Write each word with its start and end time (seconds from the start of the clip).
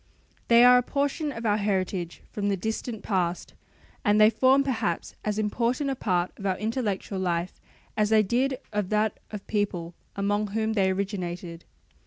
They 0.47 0.63
are 0.65 0.79
a 0.79 0.81
portion 0.81 1.31
of 1.31 1.45
our 1.45 1.57
heritage 1.57 2.23
from 2.31 2.49
the 2.49 2.57
distant 2.57 3.03
past, 3.03 3.53
and 4.03 4.19
they 4.19 4.31
form 4.31 4.63
perhaps 4.63 5.13
as 5.23 5.37
important 5.37 5.91
a 5.91 5.95
part 5.95 6.31
of 6.37 6.45
our 6.47 6.57
intellectual 6.57 7.19
life 7.19 7.61
as 7.95 8.09
they 8.09 8.23
did 8.23 8.57
of 8.73 8.89
that 8.89 9.19
of 9.29 9.41
the 9.41 9.45
people 9.45 9.93
among 10.15 10.47
whom 10.47 10.73
they 10.73 10.89
originated. 10.89 11.65